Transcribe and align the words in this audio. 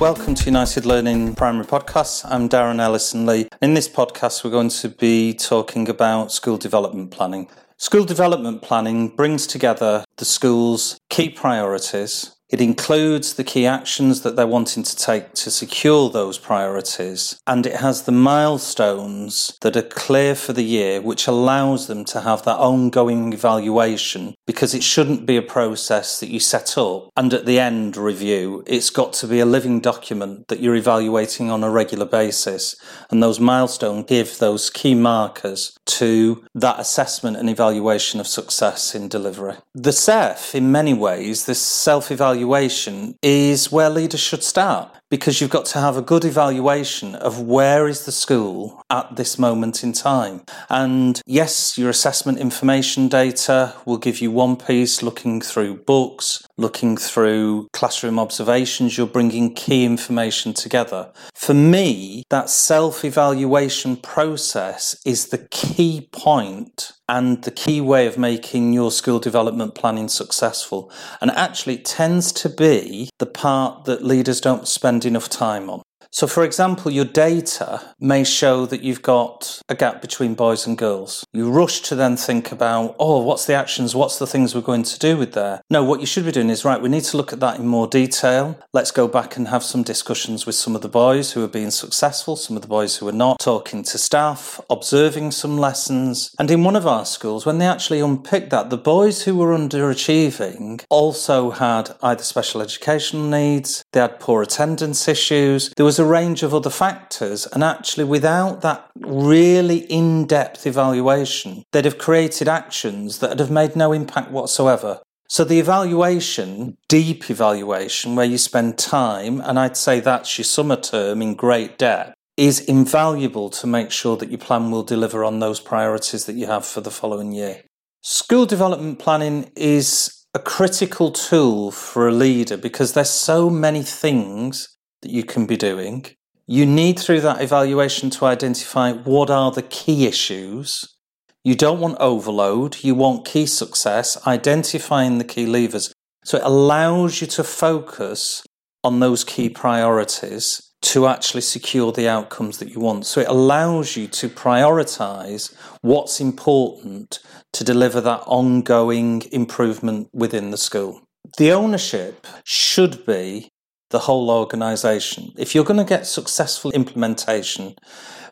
Welcome 0.00 0.34
to 0.36 0.46
United 0.46 0.86
Learning 0.86 1.34
Primary 1.34 1.66
Podcast. 1.66 2.24
I'm 2.24 2.48
Darran 2.48 2.80
Ellison 2.80 3.26
Lee. 3.26 3.48
In 3.60 3.74
this 3.74 3.86
podcast, 3.86 4.42
we're 4.42 4.50
going 4.50 4.70
to 4.70 4.88
be 4.88 5.34
talking 5.34 5.90
about 5.90 6.32
school 6.32 6.56
development 6.56 7.10
planning. 7.10 7.48
School 7.76 8.06
development 8.06 8.62
planning 8.62 9.08
brings 9.08 9.46
together 9.46 10.06
the 10.16 10.24
school's 10.24 10.98
key 11.10 11.28
priorities, 11.28 12.34
it 12.50 12.60
includes 12.60 13.34
the 13.34 13.44
key 13.44 13.64
actions 13.64 14.22
that 14.22 14.34
they're 14.34 14.46
wanting 14.46 14.82
to 14.82 14.96
take 14.96 15.34
to 15.34 15.50
secure 15.50 16.10
those 16.10 16.36
priorities, 16.36 17.40
and 17.46 17.64
it 17.64 17.76
has 17.76 18.02
the 18.02 18.12
milestones 18.12 19.56
that 19.60 19.76
are 19.76 19.82
clear 19.82 20.34
for 20.34 20.52
the 20.52 20.64
year, 20.64 21.00
which 21.00 21.28
allows 21.28 21.86
them 21.86 22.04
to 22.06 22.22
have 22.22 22.44
that 22.44 22.58
ongoing 22.58 23.32
evaluation 23.32 24.34
because 24.46 24.74
it 24.74 24.82
shouldn't 24.82 25.26
be 25.26 25.36
a 25.36 25.42
process 25.42 26.18
that 26.18 26.28
you 26.28 26.40
set 26.40 26.76
up 26.76 27.08
and 27.16 27.32
at 27.32 27.46
the 27.46 27.60
end 27.60 27.96
review. 27.96 28.64
It's 28.66 28.90
got 28.90 29.12
to 29.14 29.28
be 29.28 29.38
a 29.38 29.46
living 29.46 29.78
document 29.80 30.48
that 30.48 30.58
you're 30.58 30.74
evaluating 30.74 31.50
on 31.50 31.62
a 31.62 31.70
regular 31.70 32.06
basis, 32.06 32.74
and 33.10 33.22
those 33.22 33.38
milestones 33.38 34.06
give 34.08 34.38
those 34.38 34.70
key 34.70 34.96
markers 34.96 35.78
to 35.86 36.44
that 36.54 36.80
assessment 36.80 37.36
and 37.36 37.48
evaluation 37.48 38.18
of 38.18 38.26
success 38.26 38.94
in 38.94 39.08
delivery. 39.08 39.54
The 39.74 39.92
SEF, 39.92 40.54
in 40.54 40.72
many 40.72 40.94
ways, 40.94 41.46
this 41.46 41.60
self 41.60 42.10
evaluation 42.10 42.39
evaluation 42.40 43.16
is 43.22 43.70
where 43.70 43.90
leaders 43.90 44.20
should 44.20 44.42
start 44.42 44.88
because 45.10 45.40
you've 45.40 45.50
got 45.50 45.64
to 45.66 45.78
have 45.78 45.96
a 45.96 46.02
good 46.02 46.24
evaluation 46.24 47.16
of 47.16 47.40
where 47.40 47.88
is 47.88 48.04
the 48.04 48.12
school 48.12 48.82
at 48.88 49.16
this 49.16 49.38
moment 49.38 49.82
in 49.82 49.92
time. 49.92 50.42
And 50.68 51.20
yes, 51.26 51.76
your 51.76 51.90
assessment 51.90 52.38
information 52.38 53.08
data 53.08 53.74
will 53.84 53.98
give 53.98 54.20
you 54.20 54.30
one 54.30 54.56
piece 54.56 55.02
looking 55.02 55.40
through 55.40 55.78
books, 55.78 56.46
looking 56.56 56.96
through 56.96 57.68
classroom 57.72 58.18
observations, 58.18 58.96
you're 58.96 59.06
bringing 59.06 59.54
key 59.54 59.84
information 59.84 60.54
together. 60.54 61.10
For 61.34 61.54
me, 61.54 62.22
that 62.30 62.48
self 62.48 63.04
evaluation 63.04 63.96
process 63.96 64.96
is 65.04 65.28
the 65.28 65.48
key 65.50 66.08
point 66.12 66.92
and 67.08 67.42
the 67.42 67.50
key 67.50 67.80
way 67.80 68.06
of 68.06 68.16
making 68.16 68.72
your 68.72 68.92
school 68.92 69.18
development 69.18 69.74
planning 69.74 70.08
successful. 70.08 70.92
And 71.20 71.32
actually, 71.32 71.78
tends 71.78 72.30
to 72.32 72.48
be 72.48 73.10
the 73.18 73.26
part 73.26 73.84
that 73.86 74.04
leaders 74.04 74.40
don't 74.40 74.68
spend 74.68 74.99
enough 75.04 75.28
time 75.28 75.70
on. 75.70 75.82
So, 76.12 76.26
for 76.26 76.44
example, 76.44 76.90
your 76.90 77.04
data 77.04 77.94
may 78.00 78.24
show 78.24 78.66
that 78.66 78.82
you've 78.82 79.00
got 79.00 79.62
a 79.68 79.76
gap 79.76 80.02
between 80.02 80.34
boys 80.34 80.66
and 80.66 80.76
girls. 80.76 81.24
You 81.32 81.50
rush 81.50 81.80
to 81.82 81.94
then 81.94 82.16
think 82.16 82.50
about, 82.50 82.96
oh, 82.98 83.22
what's 83.22 83.46
the 83.46 83.54
actions? 83.54 83.94
What's 83.94 84.18
the 84.18 84.26
things 84.26 84.52
we're 84.52 84.60
going 84.60 84.82
to 84.82 84.98
do 84.98 85.16
with 85.16 85.34
there? 85.34 85.62
No, 85.70 85.84
what 85.84 86.00
you 86.00 86.06
should 86.06 86.24
be 86.24 86.32
doing 86.32 86.50
is, 86.50 86.64
right, 86.64 86.82
we 86.82 86.88
need 86.88 87.04
to 87.04 87.16
look 87.16 87.32
at 87.32 87.38
that 87.40 87.60
in 87.60 87.66
more 87.68 87.86
detail. 87.86 88.58
Let's 88.72 88.90
go 88.90 89.06
back 89.06 89.36
and 89.36 89.48
have 89.48 89.62
some 89.62 89.84
discussions 89.84 90.46
with 90.46 90.56
some 90.56 90.74
of 90.74 90.82
the 90.82 90.88
boys 90.88 91.32
who 91.32 91.44
are 91.44 91.48
being 91.48 91.70
successful, 91.70 92.34
some 92.34 92.56
of 92.56 92.62
the 92.62 92.68
boys 92.68 92.96
who 92.96 93.06
are 93.06 93.12
not, 93.12 93.38
talking 93.38 93.84
to 93.84 93.96
staff, 93.96 94.60
observing 94.68 95.30
some 95.30 95.58
lessons. 95.58 96.34
And 96.40 96.50
in 96.50 96.64
one 96.64 96.76
of 96.76 96.88
our 96.88 97.04
schools, 97.04 97.46
when 97.46 97.58
they 97.58 97.66
actually 97.66 98.00
unpicked 98.00 98.50
that, 98.50 98.70
the 98.70 98.76
boys 98.76 99.22
who 99.22 99.36
were 99.36 99.56
underachieving 99.56 100.84
also 100.90 101.50
had 101.50 101.92
either 102.02 102.24
special 102.24 102.62
educational 102.62 103.22
needs, 103.22 103.84
they 103.92 104.00
had 104.00 104.18
poor 104.18 104.42
attendance 104.42 105.06
issues, 105.06 105.72
there 105.76 105.86
was 105.86 105.99
a 106.00 106.04
range 106.04 106.42
of 106.42 106.52
other 106.52 106.70
factors, 106.70 107.46
and 107.46 107.62
actually, 107.62 108.04
without 108.04 108.62
that 108.62 108.90
really 108.96 109.78
in 109.78 110.26
depth 110.26 110.66
evaluation, 110.66 111.62
they'd 111.70 111.84
have 111.84 111.98
created 111.98 112.48
actions 112.48 113.18
that 113.18 113.30
would 113.30 113.38
have 113.38 113.50
made 113.50 113.76
no 113.76 113.92
impact 113.92 114.32
whatsoever. 114.32 115.00
So, 115.28 115.44
the 115.44 115.60
evaluation, 115.60 116.76
deep 116.88 117.30
evaluation, 117.30 118.16
where 118.16 118.26
you 118.26 118.38
spend 118.38 118.78
time, 118.78 119.40
and 119.40 119.60
I'd 119.60 119.76
say 119.76 120.00
that's 120.00 120.36
your 120.36 120.44
summer 120.44 120.76
term 120.76 121.22
in 121.22 121.34
great 121.34 121.78
depth, 121.78 122.14
is 122.36 122.58
invaluable 122.60 123.50
to 123.50 123.66
make 123.66 123.92
sure 123.92 124.16
that 124.16 124.30
your 124.30 124.38
plan 124.38 124.70
will 124.70 124.82
deliver 124.82 125.22
on 125.22 125.38
those 125.38 125.60
priorities 125.60 126.24
that 126.24 126.34
you 126.34 126.46
have 126.46 126.66
for 126.66 126.80
the 126.80 126.90
following 126.90 127.32
year. 127.32 127.62
School 128.02 128.46
development 128.46 128.98
planning 128.98 129.52
is 129.54 130.24
a 130.34 130.38
critical 130.38 131.10
tool 131.10 131.70
for 131.70 132.08
a 132.08 132.12
leader 132.12 132.56
because 132.56 132.94
there's 132.94 133.10
so 133.10 133.50
many 133.50 133.82
things 133.82 134.76
that 135.02 135.10
you 135.10 135.24
can 135.24 135.46
be 135.46 135.56
doing. 135.56 136.06
You 136.46 136.66
need 136.66 136.98
through 136.98 137.20
that 137.20 137.40
evaluation 137.40 138.10
to 138.10 138.26
identify 138.26 138.92
what 138.92 139.30
are 139.30 139.50
the 139.50 139.62
key 139.62 140.06
issues. 140.06 140.96
You 141.44 141.54
don't 141.54 141.80
want 141.80 141.96
overload, 142.00 142.82
you 142.82 142.94
want 142.94 143.24
key 143.24 143.46
success, 143.46 144.18
identifying 144.26 145.18
the 145.18 145.24
key 145.24 145.46
levers. 145.46 145.92
So 146.24 146.38
it 146.38 146.44
allows 146.44 147.20
you 147.20 147.26
to 147.28 147.44
focus 147.44 148.42
on 148.82 149.00
those 149.00 149.24
key 149.24 149.48
priorities 149.48 150.70
to 150.82 151.06
actually 151.06 151.42
secure 151.42 151.92
the 151.92 152.08
outcomes 152.08 152.58
that 152.58 152.70
you 152.70 152.80
want. 152.80 153.06
So 153.06 153.20
it 153.20 153.28
allows 153.28 153.96
you 153.96 154.06
to 154.08 154.28
prioritize 154.28 155.54
what's 155.82 156.20
important 156.20 157.20
to 157.52 157.64
deliver 157.64 158.00
that 158.00 158.22
ongoing 158.26 159.22
improvement 159.32 160.08
within 160.12 160.50
the 160.50 160.56
school. 160.56 161.02
The 161.36 161.52
ownership 161.52 162.26
should 162.44 163.04
be 163.04 163.50
the 163.90 164.00
whole 164.00 164.30
organization. 164.30 165.32
If 165.36 165.54
you're 165.54 165.64
going 165.64 165.78
to 165.78 165.84
get 165.84 166.06
successful 166.06 166.70
implementation, 166.72 167.74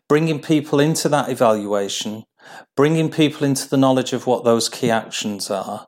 bringing 0.08 0.40
people 0.40 0.80
into 0.80 1.08
that 1.10 1.28
evaluation, 1.28 2.24
bringing 2.76 3.10
people 3.10 3.46
into 3.46 3.68
the 3.68 3.76
knowledge 3.76 4.12
of 4.12 4.26
what 4.26 4.44
those 4.44 4.68
key 4.68 4.90
actions 4.90 5.50
are, 5.50 5.86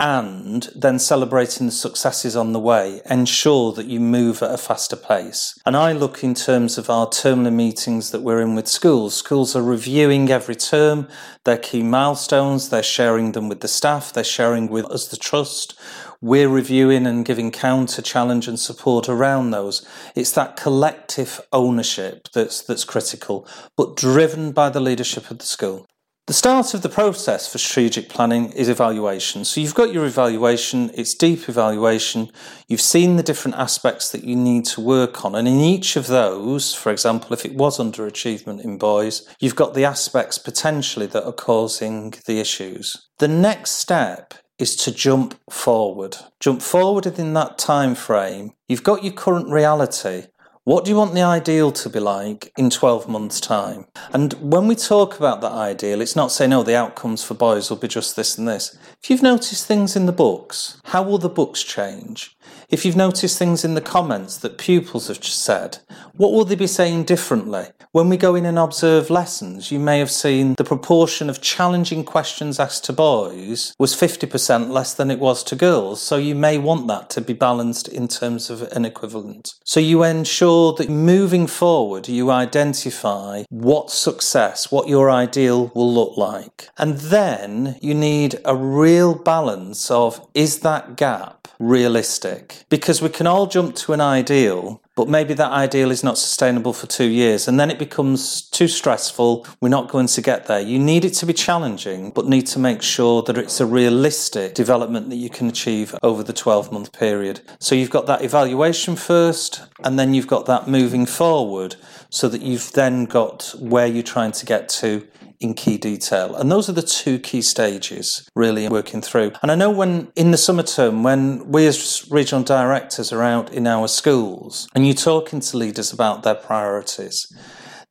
and 0.00 0.70
then 0.74 0.98
celebrating 0.98 1.66
the 1.66 1.72
successes 1.72 2.34
on 2.34 2.54
the 2.54 2.58
way, 2.58 3.02
ensure 3.10 3.70
that 3.72 3.84
you 3.84 4.00
move 4.00 4.42
at 4.42 4.54
a 4.54 4.56
faster 4.56 4.96
pace. 4.96 5.52
And 5.66 5.76
I 5.76 5.92
look 5.92 6.24
in 6.24 6.32
terms 6.34 6.78
of 6.78 6.88
our 6.88 7.10
terminal 7.10 7.52
meetings 7.52 8.10
that 8.10 8.22
we're 8.22 8.40
in 8.40 8.54
with 8.54 8.66
schools. 8.66 9.14
Schools 9.14 9.54
are 9.54 9.62
reviewing 9.62 10.30
every 10.30 10.56
term 10.56 11.06
their 11.44 11.58
key 11.58 11.82
milestones, 11.82 12.70
they're 12.70 12.82
sharing 12.82 13.32
them 13.32 13.50
with 13.50 13.60
the 13.60 13.68
staff, 13.68 14.10
they're 14.10 14.24
sharing 14.24 14.68
with 14.68 14.86
us 14.86 15.06
the 15.06 15.18
trust. 15.18 15.78
We're 16.22 16.50
reviewing 16.50 17.06
and 17.06 17.24
giving 17.24 17.50
counter 17.50 18.02
challenge 18.02 18.46
and 18.46 18.60
support 18.60 19.08
around 19.08 19.50
those. 19.52 19.86
It's 20.14 20.32
that 20.32 20.56
collective 20.56 21.40
ownership 21.50 22.28
that's 22.34 22.60
that's 22.60 22.84
critical, 22.84 23.48
but 23.74 23.96
driven 23.96 24.52
by 24.52 24.68
the 24.68 24.80
leadership 24.80 25.30
of 25.30 25.38
the 25.38 25.46
school. 25.46 25.86
The 26.26 26.34
start 26.34 26.74
of 26.74 26.82
the 26.82 26.88
process 26.88 27.50
for 27.50 27.58
strategic 27.58 28.08
planning 28.10 28.52
is 28.52 28.68
evaluation. 28.68 29.44
So 29.44 29.60
you've 29.60 29.74
got 29.74 29.92
your 29.92 30.04
evaluation, 30.04 30.90
it's 30.94 31.14
deep 31.14 31.48
evaluation, 31.48 32.30
you've 32.68 32.80
seen 32.80 33.16
the 33.16 33.24
different 33.24 33.56
aspects 33.56 34.12
that 34.12 34.22
you 34.22 34.36
need 34.36 34.66
to 34.66 34.80
work 34.80 35.24
on. 35.24 35.34
And 35.34 35.48
in 35.48 35.58
each 35.58 35.96
of 35.96 36.06
those, 36.06 36.72
for 36.74 36.92
example, 36.92 37.32
if 37.32 37.44
it 37.44 37.56
was 37.56 37.78
underachievement 37.78 38.62
in 38.62 38.78
boys, 38.78 39.26
you've 39.40 39.56
got 39.56 39.74
the 39.74 39.84
aspects 39.84 40.38
potentially 40.38 41.06
that 41.06 41.26
are 41.26 41.32
causing 41.32 42.14
the 42.26 42.38
issues. 42.38 43.08
The 43.18 43.26
next 43.26 43.72
step 43.72 44.34
is 44.60 44.76
to 44.76 44.92
jump 44.92 45.34
forward. 45.48 46.16
Jump 46.38 46.62
forward 46.62 47.06
within 47.06 47.32
that 47.34 47.58
time 47.58 47.94
frame. 47.94 48.52
You've 48.68 48.84
got 48.84 49.02
your 49.02 49.12
current 49.12 49.48
reality. 49.48 50.24
What 50.64 50.84
do 50.84 50.90
you 50.90 50.96
want 50.96 51.14
the 51.14 51.22
ideal 51.22 51.72
to 51.72 51.88
be 51.88 52.00
like 52.00 52.52
in 52.56 52.68
12 52.68 53.08
months' 53.08 53.40
time? 53.40 53.86
And 54.12 54.34
when 54.34 54.68
we 54.68 54.76
talk 54.76 55.18
about 55.18 55.40
that 55.40 55.52
ideal, 55.52 56.02
it's 56.02 56.14
not 56.14 56.30
saying, 56.30 56.52
oh, 56.52 56.62
the 56.62 56.76
outcomes 56.76 57.24
for 57.24 57.32
boys 57.32 57.70
will 57.70 57.78
be 57.78 57.88
just 57.88 58.14
this 58.14 58.36
and 58.36 58.46
this. 58.46 58.78
If 59.02 59.08
you've 59.08 59.22
noticed 59.22 59.66
things 59.66 59.96
in 59.96 60.04
the 60.04 60.12
books, 60.12 60.78
how 60.84 61.02
will 61.02 61.18
the 61.18 61.30
books 61.30 61.64
change? 61.64 62.36
If 62.68 62.84
you've 62.84 62.94
noticed 62.94 63.38
things 63.38 63.64
in 63.64 63.74
the 63.74 63.80
comments 63.80 64.36
that 64.36 64.58
pupils 64.58 65.08
have 65.08 65.24
said, 65.24 65.78
what 66.12 66.32
will 66.32 66.44
they 66.44 66.56
be 66.56 66.66
saying 66.66 67.04
differently? 67.04 67.66
When 67.92 68.08
we 68.08 68.16
go 68.16 68.34
in 68.34 68.46
and 68.46 68.58
observe 68.58 69.10
lessons, 69.10 69.72
you 69.72 69.78
may 69.78 69.98
have 69.98 70.10
seen 70.10 70.54
the 70.54 70.64
proportion 70.64 71.28
of 71.28 71.40
challenging 71.40 72.04
questions 72.04 72.60
asked 72.60 72.84
to 72.84 72.92
boys 72.92 73.74
was 73.78 73.94
50% 73.94 74.70
less 74.70 74.94
than 74.94 75.10
it 75.10 75.18
was 75.18 75.42
to 75.44 75.56
girls. 75.56 76.00
So 76.00 76.16
you 76.16 76.34
may 76.34 76.56
want 76.58 76.86
that 76.86 77.10
to 77.10 77.20
be 77.20 77.32
balanced 77.32 77.88
in 77.88 78.06
terms 78.06 78.48
of 78.48 78.62
an 78.72 78.84
equivalent. 78.84 79.54
So 79.64 79.80
you 79.80 80.04
ensure 80.04 80.72
that 80.74 80.88
moving 80.88 81.46
forward, 81.46 82.08
you 82.08 82.30
identify 82.30 83.44
what 83.50 83.90
success, 83.90 84.70
what 84.70 84.88
your 84.88 85.10
ideal 85.10 85.72
will 85.74 85.92
look 85.92 86.16
like. 86.16 86.68
And 86.78 86.96
then 86.98 87.76
you 87.82 87.94
need 87.94 88.38
a 88.44 88.54
real 88.54 89.14
balance 89.14 89.90
of 89.90 90.26
is 90.34 90.60
that 90.60 90.96
gap 90.96 91.48
realistic 91.58 92.64
because 92.68 93.02
we 93.02 93.08
can 93.08 93.26
all 93.26 93.46
jump 93.46 93.76
to 93.76 93.92
an 93.92 94.00
ideal 94.00 94.80
but 95.00 95.08
maybe 95.08 95.32
that 95.32 95.50
ideal 95.50 95.90
is 95.90 96.04
not 96.04 96.18
sustainable 96.18 96.74
for 96.74 96.86
two 96.86 97.06
years 97.06 97.48
and 97.48 97.58
then 97.58 97.70
it 97.70 97.78
becomes 97.78 98.42
too 98.42 98.68
stressful. 98.68 99.46
We're 99.58 99.70
not 99.70 99.88
going 99.88 100.08
to 100.08 100.20
get 100.20 100.44
there. 100.44 100.60
You 100.60 100.78
need 100.78 101.06
it 101.06 101.14
to 101.14 101.24
be 101.24 101.32
challenging, 101.32 102.10
but 102.10 102.26
need 102.26 102.46
to 102.48 102.58
make 102.58 102.82
sure 102.82 103.22
that 103.22 103.38
it's 103.38 103.60
a 103.60 103.64
realistic 103.64 104.54
development 104.54 105.08
that 105.08 105.16
you 105.16 105.30
can 105.30 105.48
achieve 105.48 105.94
over 106.02 106.22
the 106.22 106.34
12 106.34 106.70
month 106.70 106.92
period. 106.92 107.40
So 107.60 107.74
you've 107.74 107.88
got 107.88 108.04
that 108.08 108.22
evaluation 108.22 108.94
first, 108.94 109.62
and 109.82 109.98
then 109.98 110.12
you've 110.12 110.26
got 110.26 110.44
that 110.44 110.68
moving 110.68 111.06
forward 111.06 111.76
so 112.10 112.28
that 112.28 112.42
you've 112.42 112.70
then 112.72 113.06
got 113.06 113.54
where 113.58 113.86
you're 113.86 114.02
trying 114.02 114.32
to 114.32 114.44
get 114.44 114.68
to 114.80 115.08
in 115.40 115.54
key 115.54 115.78
detail. 115.78 116.36
And 116.36 116.52
those 116.52 116.68
are 116.68 116.72
the 116.72 116.82
two 116.82 117.18
key 117.18 117.42
stages 117.42 118.28
really 118.34 118.68
working 118.68 119.00
through. 119.00 119.32
And 119.42 119.50
I 119.50 119.54
know 119.54 119.70
when 119.70 120.12
in 120.14 120.30
the 120.30 120.36
summer 120.36 120.62
term, 120.62 121.02
when 121.02 121.50
we 121.50 121.66
as 121.66 122.06
regional 122.10 122.44
directors 122.44 123.12
are 123.12 123.22
out 123.22 123.52
in 123.52 123.66
our 123.66 123.88
schools 123.88 124.68
and 124.74 124.86
you're 124.86 124.94
talking 124.94 125.40
to 125.40 125.56
leaders 125.56 125.92
about 125.92 126.22
their 126.22 126.34
priorities, 126.34 127.26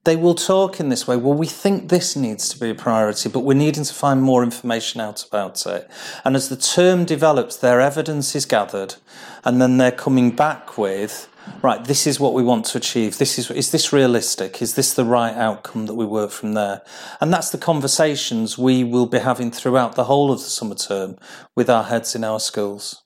they 0.06 0.16
will 0.16 0.36
talk 0.36 0.80
in 0.80 0.90
this 0.90 1.08
way. 1.08 1.18
Well, 1.18 1.34
we 1.34 1.46
think 1.46 1.90
this 1.90 2.16
needs 2.16 2.48
to 2.50 2.60
be 2.60 2.70
a 2.70 2.76
priority, 2.76 3.28
but 3.30 3.42
we're 3.42 3.54
needing 3.54 3.84
to 3.84 3.94
find 3.94 4.22
more 4.22 4.44
information 4.44 5.02
out 5.02 5.26
about 5.28 5.66
it. 5.66 5.90
And 6.24 6.36
as 6.36 6.48
the 6.48 6.56
term 6.56 7.04
develops, 7.04 7.58
their 7.58 7.82
evidence 7.82 8.34
is 8.34 8.46
gathered, 8.46 8.96
and 9.44 9.62
then 9.62 9.78
they're 9.78 9.92
coming 9.92 10.32
back 10.32 10.78
with, 10.78 11.28
right, 11.62 11.84
this 11.84 12.08
is 12.08 12.20
what 12.20 12.34
we 12.34 12.44
want 12.44 12.66
to 12.66 12.78
achieve. 12.78 13.18
This 13.18 13.38
is, 13.38 13.52
is 13.52 13.72
this 13.72 13.92
realistic? 13.94 14.62
Is 14.62 14.76
this 14.76 14.94
the 14.94 15.06
right 15.06 15.36
outcome 15.36 15.86
that 15.88 15.96
we 15.96 16.06
work 16.06 16.32
from 16.32 16.54
there? 16.54 16.82
And 17.20 17.34
that's 17.34 17.50
the 17.50 17.58
conversations 17.58 18.58
we 18.58 18.84
will 18.84 19.06
be 19.06 19.20
having 19.20 19.52
throughout 19.52 19.96
the 19.96 20.06
whole 20.06 20.32
of 20.32 20.40
the 20.40 20.46
summer 20.46 20.76
term 20.76 21.18
with 21.56 21.70
our 21.70 21.84
heads 21.84 22.16
in 22.16 22.24
our 22.24 22.40
schools. 22.40 23.04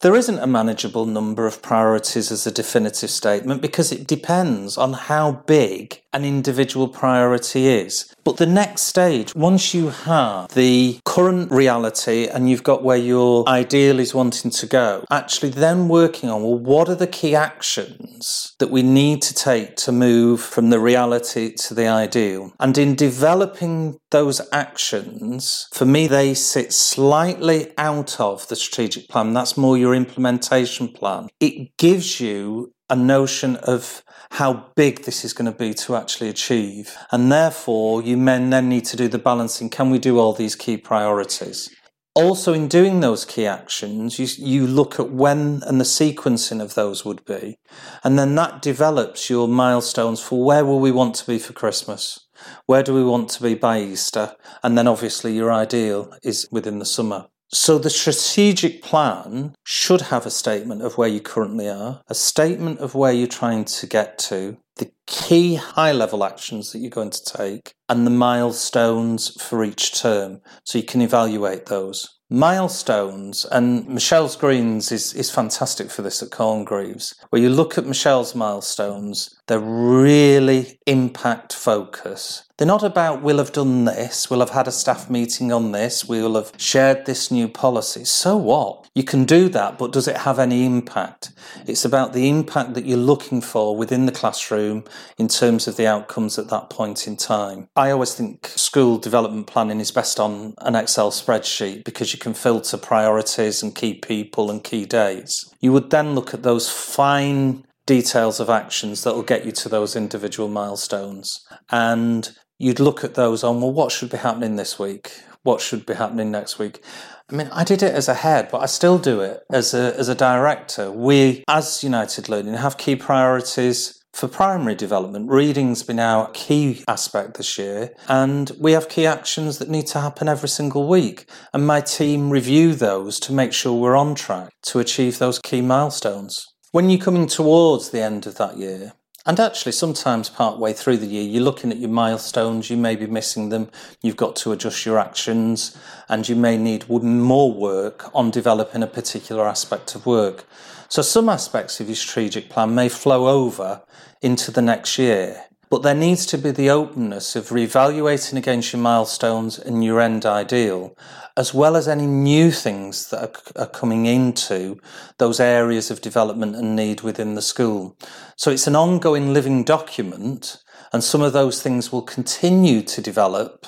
There 0.00 0.14
isn't 0.14 0.38
a 0.38 0.46
manageable 0.46 1.06
number 1.06 1.46
of 1.46 1.62
priorities 1.62 2.30
as 2.30 2.46
a 2.46 2.52
definitive 2.52 3.10
statement 3.10 3.62
because 3.62 3.92
it 3.92 4.06
depends 4.06 4.76
on 4.76 4.92
how 4.92 5.32
big 5.46 6.02
an 6.16 6.24
individual 6.24 6.88
priority 6.88 7.68
is. 7.68 8.12
But 8.24 8.38
the 8.38 8.46
next 8.46 8.82
stage, 8.82 9.34
once 9.34 9.74
you 9.74 9.90
have 9.90 10.48
the 10.54 10.98
current 11.04 11.52
reality 11.52 12.26
and 12.26 12.48
you've 12.48 12.62
got 12.62 12.82
where 12.82 12.96
your 12.96 13.46
ideal 13.46 14.00
is 14.00 14.14
wanting 14.14 14.50
to 14.50 14.66
go, 14.66 15.04
actually 15.10 15.50
then 15.50 15.88
working 15.88 16.30
on, 16.30 16.42
well, 16.42 16.58
what 16.58 16.88
are 16.88 16.94
the 16.94 17.06
key 17.06 17.34
actions 17.36 18.54
that 18.58 18.70
we 18.70 18.82
need 18.82 19.20
to 19.22 19.34
take 19.34 19.76
to 19.76 19.92
move 19.92 20.40
from 20.40 20.70
the 20.70 20.80
reality 20.80 21.54
to 21.66 21.74
the 21.74 21.86
ideal? 21.86 22.52
And 22.58 22.76
in 22.78 22.94
developing 22.94 23.98
those 24.10 24.40
actions, 24.50 25.68
for 25.72 25.84
me, 25.84 26.06
they 26.06 26.32
sit 26.32 26.72
slightly 26.72 27.72
out 27.76 28.18
of 28.18 28.48
the 28.48 28.56
strategic 28.56 29.08
plan. 29.08 29.34
That's 29.34 29.58
more 29.58 29.76
your 29.76 29.94
implementation 29.94 30.88
plan. 30.88 31.28
It 31.40 31.76
gives 31.76 32.20
you 32.20 32.72
a 32.88 32.96
notion 32.96 33.56
of 33.56 34.02
how 34.32 34.70
big 34.74 35.04
this 35.04 35.24
is 35.24 35.32
going 35.32 35.50
to 35.50 35.56
be 35.56 35.72
to 35.74 35.96
actually 35.96 36.28
achieve. 36.28 36.96
And 37.10 37.30
therefore, 37.30 38.02
you 38.02 38.16
men 38.16 38.50
then 38.50 38.68
need 38.68 38.84
to 38.86 38.96
do 38.96 39.08
the 39.08 39.18
balancing. 39.18 39.70
Can 39.70 39.90
we 39.90 39.98
do 39.98 40.18
all 40.18 40.32
these 40.32 40.54
key 40.54 40.76
priorities? 40.76 41.70
Also, 42.14 42.54
in 42.54 42.66
doing 42.66 43.00
those 43.00 43.26
key 43.26 43.46
actions, 43.46 44.18
you, 44.18 44.26
you 44.38 44.66
look 44.66 44.98
at 44.98 45.10
when 45.10 45.62
and 45.66 45.78
the 45.78 45.84
sequencing 45.84 46.62
of 46.62 46.74
those 46.74 47.04
would 47.04 47.22
be. 47.26 47.58
And 48.02 48.18
then 48.18 48.34
that 48.36 48.62
develops 48.62 49.28
your 49.28 49.46
milestones 49.46 50.22
for 50.22 50.42
where 50.42 50.64
will 50.64 50.80
we 50.80 50.90
want 50.90 51.14
to 51.16 51.26
be 51.26 51.38
for 51.38 51.52
Christmas? 51.52 52.26
Where 52.64 52.82
do 52.82 52.94
we 52.94 53.04
want 53.04 53.28
to 53.30 53.42
be 53.42 53.54
by 53.54 53.80
Easter? 53.80 54.34
And 54.62 54.78
then 54.78 54.88
obviously 54.88 55.34
your 55.34 55.52
ideal 55.52 56.10
is 56.22 56.48
within 56.50 56.78
the 56.78 56.86
summer. 56.86 57.26
So 57.48 57.78
the 57.78 57.90
strategic 57.90 58.82
plan 58.82 59.54
should 59.62 60.02
have 60.02 60.26
a 60.26 60.30
statement 60.30 60.82
of 60.82 60.98
where 60.98 61.08
you 61.08 61.20
currently 61.20 61.68
are, 61.68 62.02
a 62.08 62.14
statement 62.14 62.80
of 62.80 62.94
where 62.94 63.12
you're 63.12 63.28
trying 63.28 63.64
to 63.64 63.86
get 63.86 64.18
to, 64.18 64.56
the 64.76 64.90
key 65.06 65.54
high 65.54 65.92
level 65.92 66.24
actions 66.24 66.72
that 66.72 66.78
you're 66.78 66.90
going 66.90 67.10
to 67.10 67.24
take, 67.24 67.74
and 67.88 68.06
the 68.06 68.10
milestones 68.10 69.40
for 69.42 69.64
each 69.64 69.98
term. 69.98 70.40
So 70.64 70.78
you 70.78 70.84
can 70.84 71.00
evaluate 71.00 71.66
those. 71.66 72.16
Milestones, 72.28 73.46
and 73.52 73.86
Michelle's 73.86 74.34
Greens 74.34 74.90
is, 74.90 75.14
is 75.14 75.30
fantastic 75.30 75.92
for 75.92 76.02
this 76.02 76.24
at 76.24 76.32
Corngreaves, 76.32 77.14
where 77.30 77.40
you 77.40 77.48
look 77.48 77.78
at 77.78 77.86
Michelle's 77.86 78.34
milestones, 78.34 79.32
they're 79.46 79.60
really 79.60 80.80
impact 80.86 81.52
focus. 81.52 82.42
They're 82.58 82.66
not 82.66 82.82
about 82.82 83.22
we'll 83.22 83.38
have 83.38 83.52
done 83.52 83.84
this, 83.84 84.28
we'll 84.28 84.40
have 84.40 84.50
had 84.50 84.66
a 84.66 84.72
staff 84.72 85.08
meeting 85.08 85.52
on 85.52 85.70
this, 85.70 86.04
we'll 86.04 86.34
have 86.34 86.50
shared 86.56 87.06
this 87.06 87.30
new 87.30 87.46
policy. 87.46 88.04
So 88.04 88.36
what? 88.36 88.85
You 88.96 89.04
can 89.04 89.26
do 89.26 89.50
that, 89.50 89.76
but 89.76 89.92
does 89.92 90.08
it 90.08 90.16
have 90.16 90.38
any 90.38 90.64
impact? 90.64 91.30
It's 91.66 91.84
about 91.84 92.14
the 92.14 92.30
impact 92.30 92.72
that 92.72 92.86
you're 92.86 92.96
looking 92.96 93.42
for 93.42 93.76
within 93.76 94.06
the 94.06 94.10
classroom 94.10 94.84
in 95.18 95.28
terms 95.28 95.68
of 95.68 95.76
the 95.76 95.86
outcomes 95.86 96.38
at 96.38 96.48
that 96.48 96.70
point 96.70 97.06
in 97.06 97.18
time. 97.18 97.68
I 97.76 97.90
always 97.90 98.14
think 98.14 98.46
school 98.46 98.96
development 98.96 99.48
planning 99.48 99.80
is 99.80 99.90
best 99.90 100.18
on 100.18 100.54
an 100.62 100.74
Excel 100.74 101.10
spreadsheet 101.10 101.84
because 101.84 102.14
you 102.14 102.18
can 102.18 102.32
filter 102.32 102.78
priorities 102.78 103.62
and 103.62 103.74
key 103.74 103.92
people 103.92 104.50
and 104.50 104.64
key 104.64 104.86
dates. 104.86 105.44
You 105.60 105.74
would 105.74 105.90
then 105.90 106.14
look 106.14 106.32
at 106.32 106.42
those 106.42 106.70
fine 106.70 107.66
details 107.84 108.40
of 108.40 108.48
actions 108.48 109.04
that 109.04 109.14
will 109.14 109.22
get 109.22 109.44
you 109.44 109.52
to 109.52 109.68
those 109.68 109.94
individual 109.94 110.48
milestones. 110.48 111.46
And 111.68 112.30
you'd 112.56 112.80
look 112.80 113.04
at 113.04 113.14
those 113.14 113.44
on, 113.44 113.60
well, 113.60 113.74
what 113.74 113.92
should 113.92 114.08
be 114.08 114.16
happening 114.16 114.56
this 114.56 114.78
week? 114.78 115.12
What 115.46 115.60
should 115.60 115.86
be 115.86 115.94
happening 115.94 116.32
next 116.32 116.58
week? 116.58 116.82
I 117.30 117.36
mean, 117.36 117.48
I 117.52 117.62
did 117.62 117.80
it 117.80 117.94
as 117.94 118.08
a 118.08 118.14
head, 118.14 118.48
but 118.50 118.62
I 118.62 118.66
still 118.66 118.98
do 118.98 119.20
it 119.20 119.44
as 119.48 119.74
a, 119.74 119.96
as 119.96 120.08
a 120.08 120.14
director. 120.16 120.90
We, 120.90 121.44
as 121.46 121.84
United 121.84 122.28
Learning, 122.28 122.54
have 122.54 122.78
key 122.78 122.96
priorities 122.96 124.02
for 124.12 124.26
primary 124.26 124.74
development. 124.74 125.30
Reading's 125.30 125.84
been 125.84 126.00
our 126.00 126.28
key 126.32 126.82
aspect 126.88 127.36
this 127.36 127.58
year, 127.58 127.94
and 128.08 128.50
we 128.58 128.72
have 128.72 128.88
key 128.88 129.06
actions 129.06 129.58
that 129.58 129.70
need 129.70 129.86
to 129.86 130.00
happen 130.00 130.26
every 130.26 130.48
single 130.48 130.88
week. 130.88 131.30
And 131.54 131.64
my 131.64 131.80
team 131.80 132.30
review 132.30 132.74
those 132.74 133.20
to 133.20 133.32
make 133.32 133.52
sure 133.52 133.72
we're 133.72 133.94
on 133.94 134.16
track 134.16 134.50
to 134.62 134.80
achieve 134.80 135.20
those 135.20 135.38
key 135.38 135.60
milestones. 135.60 136.44
When 136.72 136.90
you're 136.90 136.98
coming 136.98 137.28
towards 137.28 137.90
the 137.90 138.02
end 138.02 138.26
of 138.26 138.34
that 138.38 138.56
year, 138.56 138.94
and 139.26 139.40
actually, 139.40 139.72
sometimes 139.72 140.28
part 140.30 140.58
way 140.58 140.72
through 140.72 140.98
the 140.98 141.06
year, 141.06 141.24
you're 141.24 141.42
looking 141.42 141.72
at 141.72 141.78
your 141.78 141.90
milestones, 141.90 142.70
you 142.70 142.76
may 142.76 142.94
be 142.94 143.08
missing 143.08 143.48
them, 143.48 143.68
you've 144.00 144.16
got 144.16 144.36
to 144.36 144.52
adjust 144.52 144.86
your 144.86 144.98
actions, 144.98 145.76
and 146.08 146.28
you 146.28 146.36
may 146.36 146.56
need 146.56 146.88
more 146.88 147.52
work 147.52 148.08
on 148.14 148.30
developing 148.30 148.84
a 148.84 148.86
particular 148.86 149.48
aspect 149.48 149.96
of 149.96 150.06
work. 150.06 150.44
So, 150.88 151.02
some 151.02 151.28
aspects 151.28 151.80
of 151.80 151.88
your 151.88 151.96
strategic 151.96 152.48
plan 152.48 152.74
may 152.74 152.88
flow 152.88 153.26
over 153.26 153.82
into 154.22 154.52
the 154.52 154.62
next 154.62 154.96
year. 154.96 155.46
But 155.68 155.82
there 155.82 155.94
needs 155.94 156.26
to 156.26 156.38
be 156.38 156.52
the 156.52 156.70
openness 156.70 157.34
of 157.34 157.48
reevaluating 157.48 158.38
against 158.38 158.72
your 158.72 158.80
milestones 158.80 159.58
and 159.58 159.84
your 159.84 160.00
end 160.00 160.24
ideal, 160.24 160.96
as 161.36 161.52
well 161.52 161.74
as 161.74 161.88
any 161.88 162.06
new 162.06 162.52
things 162.52 163.10
that 163.10 163.22
are, 163.56 163.62
are, 163.62 163.68
coming 163.68 164.06
into 164.06 164.78
those 165.18 165.40
areas 165.40 165.90
of 165.90 166.00
development 166.00 166.54
and 166.54 166.76
need 166.76 167.00
within 167.00 167.34
the 167.34 167.42
school. 167.42 167.96
So 168.36 168.52
it's 168.52 168.68
an 168.68 168.76
ongoing 168.76 169.32
living 169.32 169.64
document, 169.64 170.62
and 170.92 171.02
some 171.02 171.20
of 171.20 171.32
those 171.32 171.60
things 171.60 171.90
will 171.90 172.02
continue 172.02 172.82
to 172.82 173.02
develop, 173.02 173.66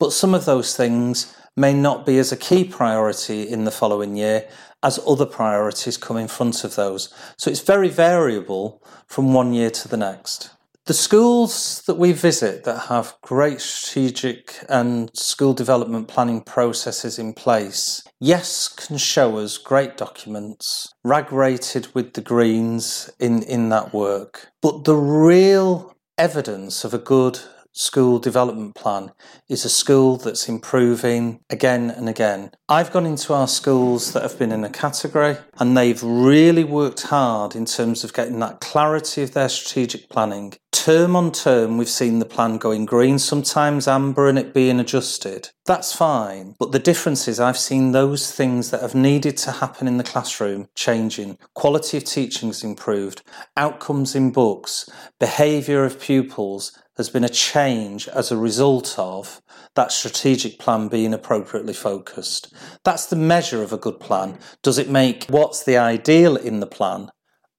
but 0.00 0.12
some 0.12 0.34
of 0.34 0.44
those 0.44 0.76
things 0.76 1.32
may 1.56 1.72
not 1.72 2.04
be 2.04 2.18
as 2.18 2.32
a 2.32 2.36
key 2.36 2.64
priority 2.64 3.48
in 3.48 3.64
the 3.64 3.70
following 3.70 4.16
year 4.16 4.48
as 4.82 5.00
other 5.06 5.26
priorities 5.26 5.96
come 5.96 6.16
in 6.16 6.28
front 6.28 6.64
of 6.64 6.76
those. 6.76 7.12
So 7.36 7.50
it's 7.50 7.60
very 7.60 7.88
variable 7.88 8.82
from 9.06 9.32
one 9.32 9.52
year 9.52 9.70
to 9.70 9.88
the 9.88 9.96
next. 9.96 10.50
The 10.88 10.94
schools 10.94 11.82
that 11.82 11.98
we 11.98 12.12
visit 12.12 12.64
that 12.64 12.86
have 12.86 13.18
great 13.20 13.60
strategic 13.60 14.54
and 14.70 15.10
school 15.14 15.52
development 15.52 16.08
planning 16.08 16.40
processes 16.40 17.18
in 17.18 17.34
place, 17.34 18.02
yes, 18.20 18.68
can 18.68 18.96
show 18.96 19.36
us 19.36 19.58
great 19.58 19.98
documents, 19.98 20.94
rag 21.04 21.30
rated 21.30 21.94
with 21.94 22.14
the 22.14 22.22
greens 22.22 23.10
in, 23.20 23.42
in 23.42 23.68
that 23.68 23.92
work. 23.92 24.48
But 24.62 24.84
the 24.84 24.96
real 24.96 25.94
evidence 26.16 26.84
of 26.84 26.94
a 26.94 26.98
good 26.98 27.38
school 27.78 28.18
development 28.18 28.74
plan 28.74 29.12
is 29.48 29.64
a 29.64 29.68
school 29.68 30.16
that's 30.16 30.48
improving 30.48 31.38
again 31.48 31.90
and 31.90 32.08
again. 32.08 32.50
I've 32.68 32.90
gone 32.90 33.06
into 33.06 33.32
our 33.32 33.46
schools 33.46 34.12
that 34.12 34.24
have 34.24 34.36
been 34.36 34.50
in 34.50 34.64
a 34.64 34.68
category 34.68 35.36
and 35.60 35.76
they've 35.76 36.02
really 36.02 36.64
worked 36.64 37.02
hard 37.02 37.54
in 37.54 37.66
terms 37.66 38.02
of 38.02 38.12
getting 38.12 38.40
that 38.40 38.60
clarity 38.60 39.22
of 39.22 39.32
their 39.32 39.48
strategic 39.48 40.10
planning. 40.10 40.54
Term 40.72 41.16
on 41.16 41.32
term, 41.32 41.78
we've 41.78 41.88
seen 41.88 42.18
the 42.18 42.24
plan 42.24 42.58
going 42.58 42.84
green, 42.84 43.18
sometimes 43.18 43.86
amber, 43.86 44.28
and 44.28 44.38
it 44.38 44.52
being 44.52 44.80
adjusted. 44.80 45.50
That's 45.66 45.94
fine. 45.94 46.56
But 46.58 46.72
the 46.72 46.78
difference 46.78 47.26
is, 47.26 47.40
I've 47.40 47.58
seen 47.58 47.92
those 47.92 48.30
things 48.30 48.70
that 48.70 48.82
have 48.82 48.94
needed 48.94 49.36
to 49.38 49.52
happen 49.52 49.86
in 49.86 49.98
the 49.98 50.04
classroom 50.04 50.68
changing. 50.74 51.38
Quality 51.54 51.96
of 51.96 52.04
teaching 52.04 52.48
has 52.48 52.64
improved, 52.64 53.22
outcomes 53.56 54.14
in 54.14 54.30
books, 54.30 54.88
behaviour 55.18 55.84
of 55.84 56.00
pupils, 56.00 56.72
there's 56.98 57.08
been 57.08 57.22
a 57.22 57.28
change 57.28 58.08
as 58.08 58.32
a 58.32 58.36
result 58.36 58.96
of 58.98 59.40
that 59.76 59.92
strategic 59.92 60.58
plan 60.58 60.88
being 60.88 61.14
appropriately 61.14 61.72
focused. 61.72 62.52
That's 62.84 63.06
the 63.06 63.14
measure 63.14 63.62
of 63.62 63.72
a 63.72 63.78
good 63.78 64.00
plan. 64.00 64.36
Does 64.64 64.78
it 64.78 64.90
make 64.90 65.26
what's 65.28 65.62
the 65.62 65.78
ideal 65.78 66.34
in 66.34 66.58
the 66.58 66.66
plan 66.66 67.10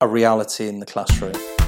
a 0.02 0.10
reality 0.10 0.68
in 0.68 0.82
the 0.82 0.86
classroom? 0.86 1.59